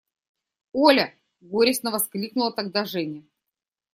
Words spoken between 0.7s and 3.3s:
–Оля!– горестно воскликнула тогда Женя.